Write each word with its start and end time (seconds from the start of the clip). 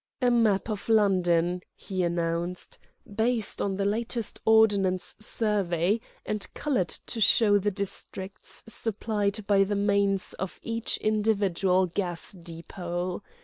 "A 0.19 0.31
map 0.31 0.67
of 0.67 0.89
London," 0.89 1.61
he 1.75 2.01
announced, 2.01 2.79
"based 3.05 3.61
on 3.61 3.75
the 3.75 3.85
latest 3.85 4.39
Ordnance 4.45 5.15
Survey 5.19 5.99
and 6.25 6.51
coloured 6.55 6.87
to 6.89 7.21
show 7.21 7.59
the 7.59 7.69
districts 7.69 8.63
supplied 8.67 9.45
by 9.45 9.63
the 9.63 9.75
mains 9.75 10.33
of 10.39 10.59
each 10.63 10.97
individual 10.97 11.85
gas 11.85 12.31
depot. 12.31 13.21